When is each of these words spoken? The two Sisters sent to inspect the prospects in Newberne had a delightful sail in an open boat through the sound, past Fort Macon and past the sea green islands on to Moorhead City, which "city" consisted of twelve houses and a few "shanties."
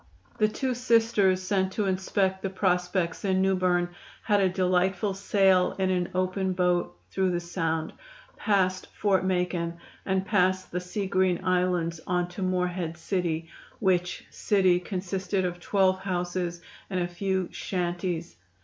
The 0.39 0.47
two 0.47 0.73
Sisters 0.73 1.43
sent 1.43 1.73
to 1.73 1.85
inspect 1.85 2.41
the 2.41 2.49
prospects 2.49 3.23
in 3.23 3.39
Newberne 3.43 3.89
had 4.23 4.39
a 4.39 4.49
delightful 4.49 5.13
sail 5.13 5.73
in 5.77 5.91
an 5.91 6.09
open 6.15 6.53
boat 6.53 6.97
through 7.11 7.29
the 7.29 7.39
sound, 7.39 7.93
past 8.35 8.87
Fort 8.95 9.23
Macon 9.23 9.75
and 10.03 10.25
past 10.25 10.71
the 10.71 10.79
sea 10.81 11.05
green 11.05 11.45
islands 11.45 12.01
on 12.07 12.27
to 12.29 12.41
Moorhead 12.41 12.97
City, 12.97 13.47
which 13.77 14.25
"city" 14.31 14.79
consisted 14.79 15.45
of 15.45 15.59
twelve 15.59 15.99
houses 15.99 16.63
and 16.89 16.99
a 16.99 17.07
few 17.07 17.47
"shanties." 17.51 18.37